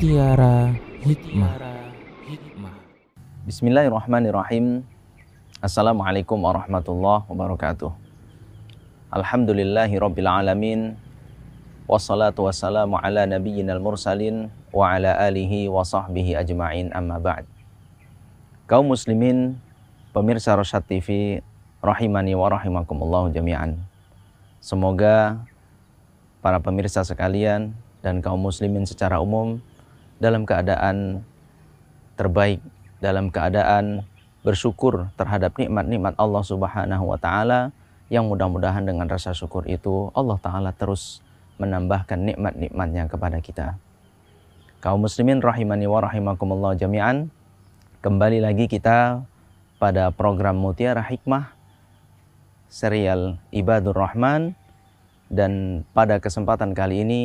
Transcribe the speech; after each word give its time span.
Mutiara 0.00 0.72
Hikmah. 1.04 1.60
Bismillahirrahmanirrahim. 3.44 4.80
Assalamualaikum 5.60 6.40
warahmatullahi 6.40 7.28
wabarakatuh. 7.28 7.92
Alhamdulillahi 9.12 10.00
rabbil 10.00 10.24
alamin. 10.24 10.96
Wassalatu 11.84 12.48
wassalamu 12.48 12.96
ala 12.96 13.28
nabiyyinal 13.28 13.76
mursalin 13.76 14.48
wa 14.72 14.88
ala 14.88 15.20
alihi 15.20 15.68
wa 15.68 15.84
sahbihi 15.84 16.32
ajma'in 16.32 16.96
amma 16.96 17.20
ba'd. 17.20 17.44
Kaum 18.72 18.88
muslimin, 18.88 19.60
pemirsa 20.16 20.56
Rosyad 20.56 20.80
TV, 20.88 21.44
rahimani 21.84 22.32
wa 22.32 22.48
rahimakumullah 22.48 23.28
jami'an. 23.36 23.76
Semoga 24.64 25.44
para 26.40 26.56
pemirsa 26.56 27.04
sekalian 27.04 27.76
dan 28.00 28.24
kaum 28.24 28.40
muslimin 28.40 28.88
secara 28.88 29.20
umum 29.20 29.60
dalam 30.20 30.44
keadaan 30.44 31.24
terbaik, 32.14 32.60
dalam 33.00 33.32
keadaan 33.32 34.04
bersyukur 34.44 35.08
terhadap 35.16 35.56
nikmat-nikmat 35.56 36.12
Allah 36.20 36.44
Subhanahu 36.44 37.04
wa 37.08 37.16
taala 37.16 37.72
yang 38.12 38.28
mudah-mudahan 38.28 38.84
dengan 38.84 39.08
rasa 39.08 39.32
syukur 39.32 39.64
itu 39.64 40.12
Allah 40.12 40.36
taala 40.36 40.70
terus 40.76 41.24
menambahkan 41.56 42.20
nikmat-nikmatnya 42.20 43.08
kepada 43.08 43.40
kita. 43.40 43.80
Kaum 44.80 45.04
muslimin 45.04 45.40
rahimani 45.44 45.84
wa 45.88 46.00
rahimakumullah 46.04 46.76
jami'an. 46.76 47.28
Kembali 48.00 48.40
lagi 48.40 48.64
kita 48.64 49.24
pada 49.76 50.08
program 50.08 50.56
Mutiara 50.56 51.04
Hikmah 51.04 51.52
serial 52.72 53.36
Ibadur 53.52 53.92
Rahman 53.92 54.56
dan 55.28 55.84
pada 55.92 56.16
kesempatan 56.16 56.72
kali 56.72 57.04
ini 57.04 57.20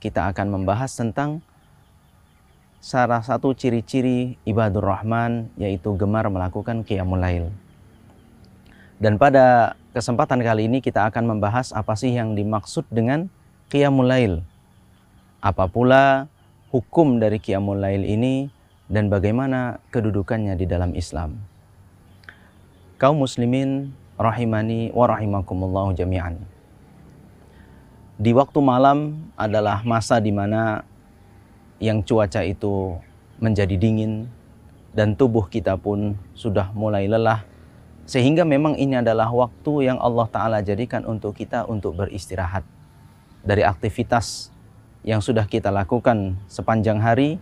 kita 0.00 0.28
akan 0.28 0.60
membahas 0.60 0.92
tentang 0.92 1.40
salah 2.80 3.20
satu 3.20 3.52
ciri-ciri 3.52 4.40
Ibadur 4.48 4.88
Rahman 4.88 5.52
yaitu 5.60 5.94
gemar 5.94 6.26
melakukan 6.32 6.82
qiyamul 6.82 7.20
lail. 7.20 7.52
Dan 9.00 9.16
pada 9.16 9.80
kesempatan 9.96 10.44
kali 10.44 10.68
ini 10.68 10.84
kita 10.84 11.08
akan 11.08 11.24
membahas 11.24 11.72
apa 11.72 11.96
sih 11.96 12.12
yang 12.12 12.36
dimaksud 12.36 12.84
dengan 12.92 13.32
Qiyamul 13.72 14.12
Lail. 14.12 14.34
Apa 15.40 15.72
pula 15.72 16.28
hukum 16.68 17.16
dari 17.16 17.40
Qiyamul 17.40 17.80
Lail 17.80 18.04
ini 18.04 18.52
dan 18.92 19.08
bagaimana 19.08 19.80
kedudukannya 19.88 20.52
di 20.52 20.68
dalam 20.68 20.92
Islam. 20.92 21.40
Kaum 23.00 23.24
muslimin 23.24 23.96
rahimani 24.20 24.92
wa 24.92 25.08
rahimakumullah 25.08 25.96
jami'an. 25.96 26.36
Di 28.20 28.36
waktu 28.36 28.60
malam 28.60 29.32
adalah 29.32 29.80
masa 29.80 30.20
di 30.20 30.28
mana 30.28 30.84
yang 31.80 32.04
cuaca 32.04 32.44
itu 32.44 32.94
menjadi 33.40 33.74
dingin 33.74 34.28
dan 34.92 35.16
tubuh 35.16 35.48
kita 35.48 35.80
pun 35.80 36.14
sudah 36.36 36.70
mulai 36.76 37.08
lelah 37.08 37.42
sehingga 38.04 38.42
memang 38.44 38.76
ini 38.76 39.00
adalah 39.00 39.30
waktu 39.30 39.86
yang 39.88 39.98
Allah 40.02 40.26
taala 40.28 40.58
jadikan 40.60 41.06
untuk 41.08 41.34
kita 41.38 41.64
untuk 41.64 41.96
beristirahat 41.96 42.66
dari 43.40 43.64
aktivitas 43.64 44.52
yang 45.00 45.24
sudah 45.24 45.48
kita 45.48 45.72
lakukan 45.72 46.36
sepanjang 46.44 47.00
hari, 47.00 47.40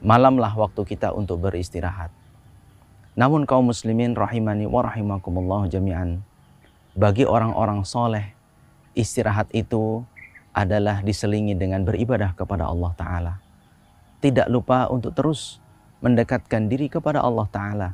malamlah 0.00 0.52
waktu 0.56 0.80
kita 0.88 1.12
untuk 1.12 1.44
beristirahat. 1.44 2.08
Namun 3.18 3.44
kaum 3.44 3.68
muslimin 3.68 4.16
rahimani 4.16 4.64
wa 4.64 4.80
rahimakumullah 4.80 5.68
jami'an, 5.68 6.24
bagi 6.96 7.28
orang-orang 7.28 7.84
soleh, 7.84 8.32
istirahat 8.96 9.50
itu 9.52 10.00
adalah 10.56 11.04
diselingi 11.04 11.52
dengan 11.52 11.84
beribadah 11.84 12.32
kepada 12.32 12.70
Allah 12.70 12.92
Ta'ala. 12.96 13.34
Tidak 14.20 14.52
lupa 14.52 14.88
untuk 14.92 15.16
terus 15.16 15.60
mendekatkan 16.04 16.68
diri 16.68 16.92
kepada 16.92 17.24
Allah 17.24 17.48
Ta'ala. 17.48 17.88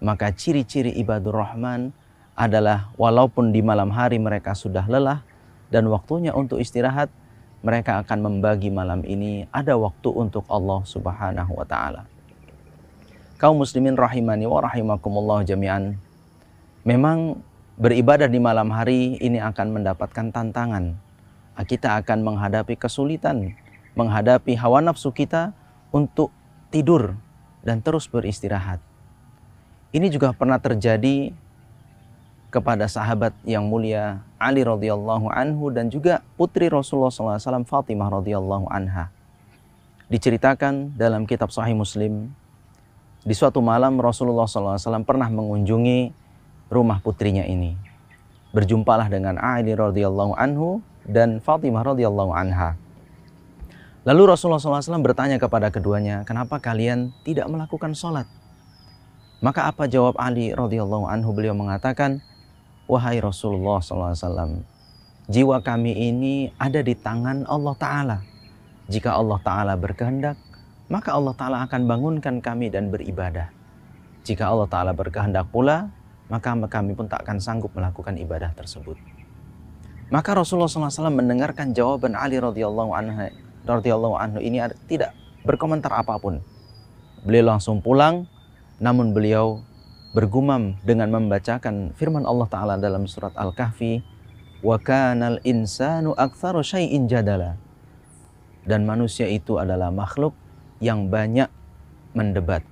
Maka 0.00 0.32
ciri-ciri 0.32 0.96
ibadur 0.96 1.36
rahman 1.36 1.92
adalah 2.32 2.88
walaupun 2.96 3.52
di 3.52 3.60
malam 3.60 3.92
hari 3.92 4.16
mereka 4.16 4.56
sudah 4.56 4.88
lelah, 4.88 5.20
dan 5.68 5.86
waktunya 5.92 6.32
untuk 6.32 6.56
istirahat, 6.56 7.12
mereka 7.60 8.00
akan 8.00 8.18
membagi 8.24 8.72
malam 8.72 9.04
ini 9.04 9.44
ada 9.52 9.76
waktu 9.76 10.08
untuk 10.08 10.48
Allah 10.48 10.80
Subhanahu 10.88 11.52
wa 11.52 11.66
taala. 11.68 12.08
Kaum 13.36 13.60
muslimin 13.60 13.96
rahimani 13.96 14.48
wa 14.48 14.64
rahimakumullah 14.64 15.44
jami'an. 15.44 16.00
Memang 16.88 17.44
beribadah 17.76 18.32
di 18.32 18.40
malam 18.40 18.72
hari 18.72 19.20
ini 19.20 19.36
akan 19.36 19.76
mendapatkan 19.76 20.32
tantangan. 20.32 20.96
Kita 21.60 22.00
akan 22.00 22.24
menghadapi 22.24 22.80
kesulitan, 22.80 23.52
menghadapi 23.94 24.54
hawa 24.54 24.82
nafsu 24.84 25.10
kita 25.10 25.54
untuk 25.90 26.30
tidur 26.70 27.18
dan 27.66 27.82
terus 27.82 28.06
beristirahat. 28.06 28.78
Ini 29.90 30.06
juga 30.06 30.30
pernah 30.30 30.62
terjadi 30.62 31.34
kepada 32.50 32.90
sahabat 32.90 33.34
yang 33.46 33.66
mulia 33.66 34.22
Ali 34.38 34.66
radhiyallahu 34.66 35.30
anhu 35.30 35.70
dan 35.70 35.90
juga 35.90 36.22
putri 36.34 36.66
Rasulullah 36.66 37.14
SAW 37.14 37.66
Fatimah 37.66 38.10
radhiyallahu 38.22 38.66
anha. 38.70 39.14
Diceritakan 40.10 40.98
dalam 40.98 41.22
kitab 41.26 41.54
Sahih 41.54 41.78
Muslim, 41.78 42.34
di 43.22 43.34
suatu 43.36 43.62
malam 43.62 44.00
Rasulullah 44.02 44.50
SAW 44.50 45.06
pernah 45.06 45.30
mengunjungi 45.30 46.10
rumah 46.66 46.98
putrinya 46.98 47.46
ini. 47.46 47.78
Berjumpalah 48.50 49.06
dengan 49.06 49.38
Ali 49.38 49.70
radhiyallahu 49.70 50.34
anhu 50.34 50.82
dan 51.06 51.38
Fatimah 51.38 51.86
radhiyallahu 51.94 52.34
anha. 52.34 52.74
Lalu 54.10 54.34
Rasulullah 54.34 54.58
SAW 54.58 55.06
bertanya 55.06 55.38
kepada 55.38 55.70
keduanya, 55.70 56.26
kenapa 56.26 56.58
kalian 56.58 57.14
tidak 57.22 57.46
melakukan 57.46 57.94
sholat? 57.94 58.26
Maka 59.38 59.70
apa 59.70 59.86
jawab 59.86 60.18
Ali 60.18 60.50
radhiyallahu 60.50 61.06
anhu? 61.06 61.30
Beliau 61.30 61.54
mengatakan, 61.54 62.18
Wahai 62.90 63.22
Rasulullah 63.22 63.78
SAW, 63.78 64.66
jiwa 65.30 65.62
kami 65.62 65.94
ini 65.94 66.50
ada 66.58 66.82
di 66.82 66.98
tangan 66.98 67.46
Allah 67.46 67.74
Ta'ala. 67.78 68.18
Jika 68.90 69.14
Allah 69.14 69.38
Ta'ala 69.46 69.78
berkehendak, 69.78 70.34
maka 70.90 71.14
Allah 71.14 71.34
Ta'ala 71.38 71.62
akan 71.70 71.86
bangunkan 71.86 72.42
kami 72.42 72.66
dan 72.66 72.90
beribadah. 72.90 73.54
Jika 74.26 74.50
Allah 74.50 74.66
Ta'ala 74.66 74.90
berkehendak 74.90 75.54
pula, 75.54 75.86
maka 76.26 76.58
kami 76.66 76.98
pun 76.98 77.06
tak 77.06 77.22
akan 77.22 77.38
sanggup 77.38 77.70
melakukan 77.78 78.18
ibadah 78.18 78.50
tersebut. 78.58 78.98
Maka 80.10 80.34
Rasulullah 80.34 80.66
SAW 80.66 81.14
mendengarkan 81.14 81.70
jawaban 81.70 82.18
Ali 82.18 82.42
radhiyallahu 82.42 82.90
anhu, 82.90 83.30
radhiyallahu 83.64 84.16
anhu 84.16 84.38
ini 84.40 84.62
tidak 84.88 85.16
berkomentar 85.44 85.92
apa 85.92 86.16
pun. 86.20 86.40
Beliau 87.24 87.52
langsung 87.52 87.84
pulang, 87.84 88.24
namun 88.80 89.12
beliau 89.12 89.60
bergumam 90.16 90.80
dengan 90.82 91.12
membacakan 91.12 91.94
firman 91.94 92.24
Allah 92.26 92.48
Ta'ala 92.48 92.74
dalam 92.80 93.06
surat 93.06 93.30
Al-Kahfi 93.36 94.02
wa 94.64 94.76
kanal 94.80 95.38
insanu 95.44 96.16
aktsaru 96.16 96.64
syai'in 96.64 97.06
jadala. 97.06 97.60
Dan 98.64 98.84
manusia 98.84 99.28
itu 99.28 99.56
adalah 99.56 99.88
makhluk 99.88 100.36
yang 100.80 101.08
banyak 101.08 101.48
mendebat. 102.12 102.64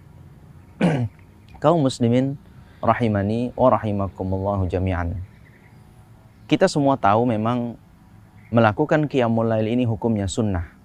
Kaum 1.62 1.84
muslimin 1.84 2.37
rahimani 2.81 3.53
wa 3.56 3.69
rahimakumullahu 3.72 4.69
jami'an. 4.69 5.16
Kita 6.49 6.65
semua 6.65 6.97
tahu 6.97 7.28
memang 7.28 7.76
melakukan 8.49 9.05
qiyamul 9.05 9.44
lail 9.44 9.69
ini 9.69 9.84
hukumnya 9.84 10.25
sunnah 10.25 10.78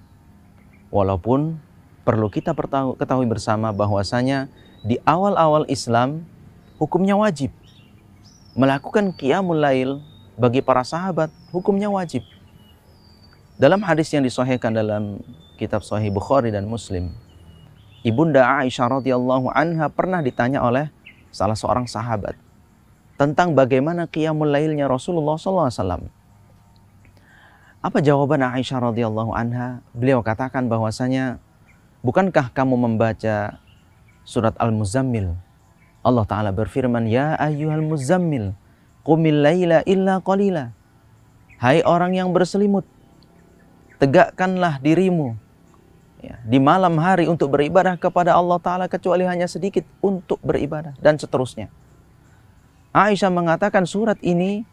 walaupun 0.93 1.57
perlu 2.05 2.29
kita 2.29 2.53
ketahui 3.01 3.25
bersama 3.25 3.73
bahwasanya 3.73 4.45
di 4.85 5.01
awal-awal 5.01 5.65
Islam 5.65 6.21
hukumnya 6.77 7.17
wajib. 7.17 7.49
Melakukan 8.53 9.09
qiyamul 9.17 9.57
lail 9.57 9.97
bagi 10.37 10.61
para 10.61 10.85
sahabat 10.85 11.33
hukumnya 11.49 11.89
wajib. 11.89 12.21
Dalam 13.57 13.81
hadis 13.81 14.13
yang 14.13 14.21
disahihkan 14.21 14.69
dalam 14.69 15.17
kitab 15.57 15.81
Sahih 15.81 16.13
Bukhari 16.13 16.53
dan 16.53 16.69
Muslim, 16.69 17.09
Ibunda 18.05 18.45
Aisyah 18.61 19.01
radhiyallahu 19.01 19.49
anha 19.49 19.89
pernah 19.89 20.21
ditanya 20.21 20.61
oleh 20.61 20.93
salah 21.33 21.57
seorang 21.57 21.89
sahabat 21.89 22.37
tentang 23.17 23.57
bagaimana 23.57 24.05
qiyamul 24.05 24.51
lailnya 24.51 24.85
Rasulullah 24.85 25.39
SAW. 25.39 26.05
Apa 27.83 27.99
jawaban 27.99 28.39
Aisyah 28.39 28.79
radhiyallahu 28.79 29.35
anha? 29.35 29.83
Beliau 29.91 30.23
katakan 30.23 30.71
bahwasanya 30.71 31.43
bukankah 31.99 32.47
kamu 32.55 32.79
membaca 32.79 33.59
surat 34.23 34.55
Al-Muzammil 34.55 35.35
Allah 36.03 36.27
Ta'ala 36.27 36.51
berfirman, 36.51 37.07
Ya 37.07 37.39
ayyuhal 37.39 37.81
muzammil, 37.81 38.51
qumil 39.07 39.39
layla 39.39 39.87
illa 39.87 40.19
qalila. 40.19 40.75
Hai 41.57 41.79
orang 41.87 42.11
yang 42.11 42.35
berselimut, 42.35 42.83
tegakkanlah 44.03 44.83
dirimu 44.83 45.39
ya, 46.19 46.35
di 46.43 46.59
malam 46.59 46.99
hari 46.99 47.31
untuk 47.31 47.55
beribadah 47.55 47.95
kepada 47.95 48.35
Allah 48.35 48.59
Ta'ala 48.59 48.85
kecuali 48.91 49.23
hanya 49.23 49.47
sedikit 49.47 49.87
untuk 50.03 50.43
beribadah 50.43 50.91
dan 50.99 51.15
seterusnya. 51.15 51.71
Aisyah 52.91 53.31
mengatakan 53.31 53.87
surat 53.87 54.19
ini 54.19 54.67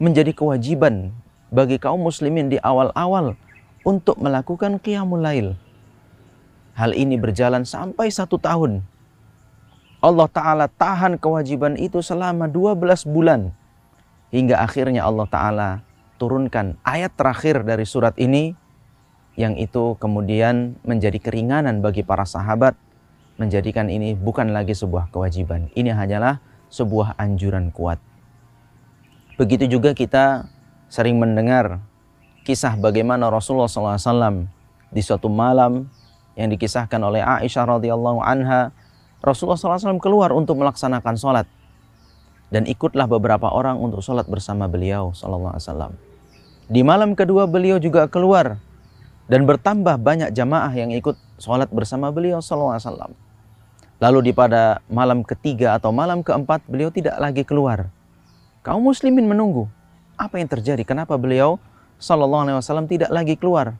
menjadi 0.00 0.32
kewajiban 0.32 1.12
bagi 1.52 1.76
kaum 1.76 2.00
muslimin 2.00 2.48
di 2.48 2.56
awal-awal 2.64 3.36
untuk 3.84 4.16
melakukan 4.16 4.80
qiyamul 4.80 5.20
lail. 5.20 5.54
hal 6.72 6.96
ini 6.96 7.20
berjalan 7.20 7.68
sampai 7.68 8.08
satu 8.08 8.40
tahun. 8.40 8.80
Allah 10.00 10.24
Ta'ala 10.32 10.66
tahan 10.72 11.20
kewajiban 11.20 11.76
itu 11.76 12.00
selama 12.00 12.48
12 12.48 13.04
bulan. 13.04 13.52
Hingga 14.32 14.64
akhirnya 14.64 15.04
Allah 15.04 15.28
Ta'ala 15.28 15.70
turunkan 16.16 16.80
ayat 16.80 17.12
terakhir 17.12 17.60
dari 17.60 17.84
surat 17.84 18.16
ini 18.16 18.56
yang 19.36 19.60
itu 19.60 20.00
kemudian 20.00 20.80
menjadi 20.80 21.20
keringanan 21.20 21.84
bagi 21.84 22.00
para 22.00 22.24
sahabat 22.24 22.72
menjadikan 23.36 23.92
ini 23.92 24.16
bukan 24.16 24.56
lagi 24.56 24.72
sebuah 24.72 25.12
kewajiban. 25.12 25.68
Ini 25.76 25.92
hanyalah 25.92 26.40
sebuah 26.72 27.20
anjuran 27.20 27.68
kuat. 27.68 28.00
Begitu 29.36 29.68
juga 29.68 29.92
kita 29.92 30.48
sering 30.92 31.16
mendengar 31.16 31.80
kisah 32.44 32.76
bagaimana 32.76 33.32
Rasulullah 33.32 33.64
SAW 33.64 34.44
di 34.92 35.00
suatu 35.00 35.32
malam 35.32 35.88
yang 36.36 36.52
dikisahkan 36.52 37.00
oleh 37.00 37.24
Aisyah 37.24 37.64
radhiyallahu 37.64 38.20
anha, 38.20 38.76
Rasulullah 39.24 39.56
SAW 39.56 39.96
keluar 39.96 40.36
untuk 40.36 40.60
melaksanakan 40.60 41.16
sholat 41.16 41.48
dan 42.52 42.68
ikutlah 42.68 43.08
beberapa 43.08 43.48
orang 43.48 43.80
untuk 43.80 44.04
sholat 44.04 44.28
bersama 44.28 44.68
beliau 44.68 45.16
Sallallahu. 45.16 45.96
Di 46.68 46.84
malam 46.84 47.16
kedua 47.16 47.48
beliau 47.48 47.80
juga 47.80 48.04
keluar 48.12 48.60
dan 49.32 49.48
bertambah 49.48 49.96
banyak 49.96 50.36
jamaah 50.36 50.76
yang 50.76 50.92
ikut 50.92 51.16
sholat 51.40 51.72
bersama 51.72 52.12
beliau 52.12 52.44
Sallallahu. 52.44 53.16
Lalu 53.96 54.28
di 54.28 54.32
pada 54.36 54.84
malam 54.92 55.24
ketiga 55.24 55.80
atau 55.80 55.88
malam 55.88 56.20
keempat 56.20 56.60
beliau 56.68 56.92
tidak 56.92 57.16
lagi 57.16 57.48
keluar. 57.48 57.88
Kaum 58.60 58.84
muslimin 58.84 59.24
menunggu. 59.24 59.72
Apa 60.22 60.38
yang 60.38 60.46
terjadi? 60.46 60.86
Kenapa 60.86 61.18
beliau 61.18 61.58
Sallallahu 61.98 62.46
Alaihi 62.46 62.58
Wasallam 62.62 62.86
tidak 62.86 63.10
lagi 63.10 63.34
keluar? 63.34 63.74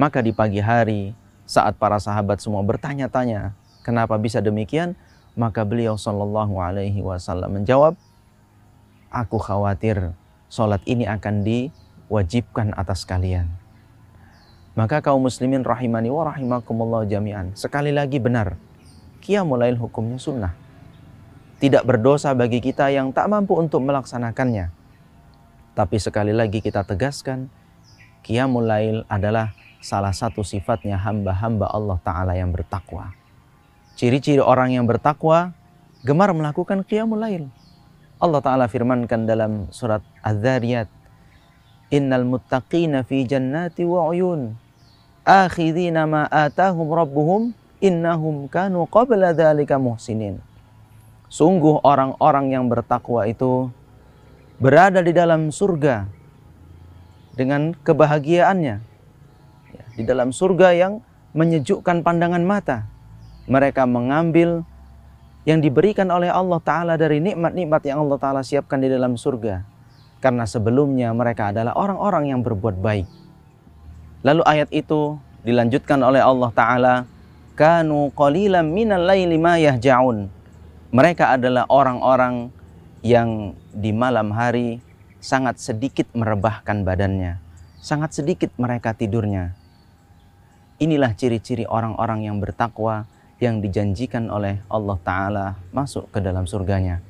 Maka 0.00 0.24
di 0.24 0.32
pagi 0.32 0.64
hari 0.64 1.12
saat 1.44 1.76
para 1.76 2.00
sahabat 2.00 2.40
semua 2.40 2.64
bertanya-tanya 2.64 3.52
kenapa 3.84 4.16
bisa 4.16 4.40
demikian, 4.40 4.96
maka 5.36 5.60
beliau 5.68 6.00
Sallallahu 6.00 6.56
Alaihi 6.56 7.04
Wasallam 7.04 7.60
menjawab, 7.60 8.00
aku 9.12 9.36
khawatir 9.36 10.16
sholat 10.48 10.80
ini 10.88 11.04
akan 11.04 11.44
diwajibkan 11.44 12.72
atas 12.72 13.04
kalian. 13.04 13.52
Maka 14.72 15.04
kaum 15.04 15.20
muslimin 15.20 15.68
rahimani 15.68 16.08
wa 16.08 16.32
rahimakumullah 16.32 17.04
jami'an. 17.04 17.52
Sekali 17.52 17.92
lagi 17.92 18.16
benar, 18.16 18.56
Qiyamul 19.20 19.60
Lail 19.60 19.76
hukumnya 19.76 20.16
sunnah. 20.16 20.56
Tidak 21.60 21.84
berdosa 21.84 22.32
bagi 22.32 22.64
kita 22.64 22.88
yang 22.88 23.12
tak 23.12 23.28
mampu 23.28 23.52
untuk 23.52 23.84
melaksanakannya. 23.84 24.80
Tapi 25.72 25.96
sekali 25.96 26.36
lagi 26.36 26.60
kita 26.60 26.84
tegaskan, 26.84 27.48
Qiyamul 28.20 28.68
Lail 28.68 28.96
adalah 29.08 29.56
salah 29.80 30.12
satu 30.12 30.44
sifatnya 30.44 31.00
hamba-hamba 31.00 31.66
Allah 31.72 31.98
Ta'ala 32.04 32.36
yang 32.36 32.52
bertakwa. 32.52 33.16
Ciri-ciri 33.96 34.40
orang 34.40 34.76
yang 34.76 34.84
bertakwa 34.84 35.56
gemar 36.04 36.30
melakukan 36.36 36.84
Qiyamul 36.84 37.20
Lail. 37.24 37.44
Allah 38.20 38.40
Ta'ala 38.44 38.66
firmankan 38.68 39.26
dalam 39.26 39.72
surat 39.74 40.04
Az-Zariyat, 40.22 40.86
Innal 41.92 42.24
muttaqina 42.24 43.04
fi 43.04 43.28
jannati 43.28 43.84
wa 43.84 44.08
uyun, 44.08 44.56
ma 46.08 46.22
atahum 46.30 46.88
rabbuhum 46.88 47.52
innahum 47.84 48.48
kanu 48.48 48.88
qabla 48.88 49.36
dzalika 49.36 49.76
muhsinin. 49.76 50.40
Sungguh 51.28 51.84
orang-orang 51.84 52.54
yang 52.54 52.64
bertakwa 52.68 53.28
itu 53.28 53.68
berada 54.62 55.02
di 55.02 55.10
dalam 55.10 55.50
surga 55.50 56.06
dengan 57.34 57.74
kebahagiaannya. 57.74 58.76
Ya, 59.74 59.84
di 59.98 60.02
dalam 60.06 60.30
surga 60.30 60.70
yang 60.70 61.02
menyejukkan 61.34 62.06
pandangan 62.06 62.46
mata. 62.46 62.86
Mereka 63.50 63.90
mengambil 63.90 64.62
yang 65.42 65.58
diberikan 65.58 66.06
oleh 66.14 66.30
Allah 66.30 66.62
Ta'ala 66.62 66.94
dari 66.94 67.18
nikmat-nikmat 67.18 67.82
yang 67.82 68.06
Allah 68.06 68.22
Ta'ala 68.22 68.46
siapkan 68.46 68.78
di 68.78 68.86
dalam 68.86 69.18
surga. 69.18 69.66
Karena 70.22 70.46
sebelumnya 70.46 71.10
mereka 71.10 71.50
adalah 71.50 71.74
orang-orang 71.74 72.30
yang 72.30 72.46
berbuat 72.46 72.78
baik. 72.78 73.10
Lalu 74.22 74.46
ayat 74.46 74.70
itu 74.70 75.18
dilanjutkan 75.42 75.98
oleh 76.06 76.22
Allah 76.22 76.50
Ta'ala 76.54 76.94
kanu 77.58 78.14
qalilan 78.14 78.62
minal 78.62 79.02
laili 79.02 79.34
ma 79.42 79.58
yahja'un. 79.58 80.30
Mereka 80.94 81.34
adalah 81.34 81.66
orang-orang 81.66 82.61
yang 83.02 83.58
di 83.74 83.90
malam 83.90 84.30
hari 84.30 84.78
sangat 85.18 85.58
sedikit 85.58 86.06
merebahkan 86.14 86.86
badannya. 86.86 87.42
Sangat 87.82 88.14
sedikit 88.14 88.54
mereka 88.62 88.94
tidurnya. 88.94 89.58
Inilah 90.78 91.10
ciri-ciri 91.18 91.66
orang-orang 91.66 92.30
yang 92.30 92.38
bertakwa 92.38 93.10
yang 93.42 93.58
dijanjikan 93.58 94.30
oleh 94.30 94.62
Allah 94.70 94.98
Ta'ala 95.02 95.46
masuk 95.74 96.14
ke 96.14 96.22
dalam 96.22 96.46
surganya. 96.46 97.02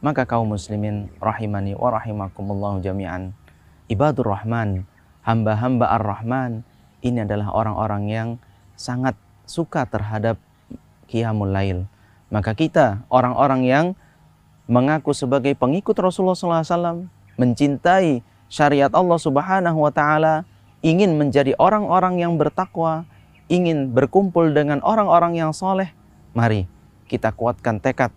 Maka 0.00 0.24
kaum 0.24 0.56
muslimin 0.56 1.12
rahimani 1.20 1.76
wa 1.76 1.92
rahimakumullah 1.92 2.80
jami'an. 2.80 3.36
Ibadur 3.92 4.32
Rahman, 4.32 4.88
hamba-hamba 5.20 5.92
Ar-Rahman, 6.00 6.64
ini 7.04 7.28
adalah 7.28 7.52
orang-orang 7.52 8.08
yang 8.08 8.28
sangat 8.72 9.16
suka 9.44 9.84
terhadap 9.84 10.40
Qiyamul 11.12 11.52
Lail. 11.52 11.84
Maka 12.32 12.56
kita 12.56 13.04
orang-orang 13.12 13.62
yang 13.68 13.86
mengaku 14.66 15.14
sebagai 15.14 15.54
pengikut 15.54 15.94
Rasulullah 15.98 16.36
SAW, 16.36 17.06
mencintai 17.38 18.22
syariat 18.50 18.90
Allah 18.90 19.18
Subhanahu 19.18 19.78
wa 19.86 19.90
taala, 19.94 20.46
ingin 20.82 21.14
menjadi 21.18 21.54
orang-orang 21.58 22.22
yang 22.22 22.34
bertakwa, 22.38 23.06
ingin 23.46 23.94
berkumpul 23.94 24.50
dengan 24.50 24.82
orang-orang 24.82 25.38
yang 25.38 25.50
soleh, 25.54 25.90
mari 26.34 26.66
kita 27.06 27.30
kuatkan 27.30 27.78
tekad, 27.78 28.10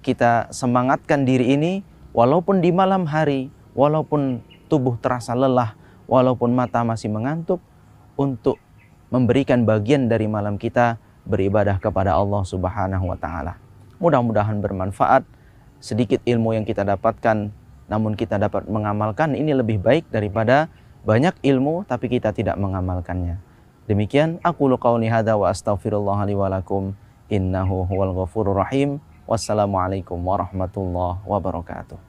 kita 0.00 0.50
semangatkan 0.54 1.26
diri 1.26 1.58
ini 1.58 1.72
walaupun 2.14 2.62
di 2.62 2.70
malam 2.70 3.06
hari, 3.06 3.50
walaupun 3.74 4.42
tubuh 4.70 4.94
terasa 5.02 5.34
lelah, 5.34 5.74
walaupun 6.06 6.54
mata 6.54 6.86
masih 6.86 7.10
mengantuk 7.10 7.58
untuk 8.14 8.58
memberikan 9.10 9.66
bagian 9.66 10.06
dari 10.06 10.30
malam 10.30 10.60
kita 10.60 11.00
beribadah 11.28 11.76
kepada 11.76 12.16
Allah 12.16 12.42
Subhanahu 12.44 13.10
wa 13.10 13.18
taala. 13.18 13.60
Mudah-mudahan 13.98 14.62
bermanfaat. 14.62 15.26
Sedikit 15.78 16.18
ilmu 16.26 16.58
yang 16.58 16.66
kita 16.66 16.82
dapatkan 16.82 17.54
namun 17.88 18.12
kita 18.14 18.36
dapat 18.36 18.68
mengamalkan 18.68 19.32
ini 19.32 19.56
lebih 19.56 19.80
baik 19.80 20.12
daripada 20.12 20.68
banyak 21.08 21.32
ilmu 21.40 21.88
tapi 21.88 22.12
kita 22.12 22.36
tidak 22.36 22.60
mengamalkannya. 22.60 23.40
Demikian 23.88 24.36
aku 24.44 24.68
qauli 24.76 25.08
hadza 25.08 25.32
wa 25.38 25.48
astaghfirullah 25.48 26.28
li 26.28 26.36
wa 26.36 26.52
lakum 26.52 26.92
innahu 27.32 27.88
huwal 27.88 28.12
ghafurur 28.12 28.60
rahim. 28.60 29.00
Wassalamualaikum 29.28 30.16
warahmatullahi 30.24 31.20
wabarakatuh. 31.24 32.07